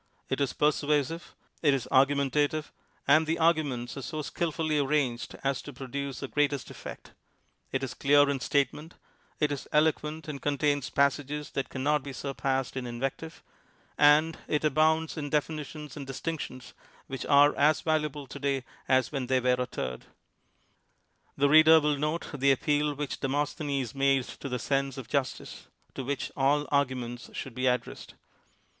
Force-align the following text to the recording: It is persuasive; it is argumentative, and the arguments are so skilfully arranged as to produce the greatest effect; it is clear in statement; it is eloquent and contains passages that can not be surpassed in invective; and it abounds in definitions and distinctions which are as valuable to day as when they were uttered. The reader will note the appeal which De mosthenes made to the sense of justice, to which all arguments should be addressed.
It 0.29 0.41
is 0.41 0.53
persuasive; 0.53 1.35
it 1.61 1.75
is 1.75 1.87
argumentative, 1.91 2.71
and 3.07 3.27
the 3.27 3.37
arguments 3.37 3.95
are 3.97 4.01
so 4.01 4.23
skilfully 4.23 4.79
arranged 4.79 5.35
as 5.43 5.61
to 5.61 5.73
produce 5.73 6.19
the 6.21 6.27
greatest 6.27 6.71
effect; 6.71 7.11
it 7.71 7.83
is 7.83 7.93
clear 7.93 8.27
in 8.27 8.39
statement; 8.39 8.95
it 9.39 9.51
is 9.51 9.67
eloquent 9.71 10.27
and 10.27 10.41
contains 10.41 10.89
passages 10.89 11.51
that 11.51 11.69
can 11.69 11.83
not 11.83 12.01
be 12.01 12.13
surpassed 12.13 12.75
in 12.75 12.87
invective; 12.87 13.43
and 13.95 14.39
it 14.47 14.63
abounds 14.63 15.17
in 15.17 15.29
definitions 15.29 15.95
and 15.95 16.07
distinctions 16.07 16.73
which 17.05 17.23
are 17.27 17.55
as 17.55 17.81
valuable 17.81 18.25
to 18.25 18.39
day 18.39 18.63
as 18.87 19.11
when 19.11 19.27
they 19.27 19.39
were 19.39 19.57
uttered. 19.61 20.05
The 21.37 21.47
reader 21.47 21.79
will 21.79 21.97
note 21.99 22.27
the 22.33 22.51
appeal 22.51 22.95
which 22.95 23.19
De 23.19 23.27
mosthenes 23.27 23.93
made 23.93 24.23
to 24.23 24.49
the 24.49 24.57
sense 24.57 24.97
of 24.97 25.07
justice, 25.07 25.67
to 25.93 26.03
which 26.03 26.31
all 26.35 26.65
arguments 26.71 27.29
should 27.33 27.53
be 27.53 27.67
addressed. 27.67 28.15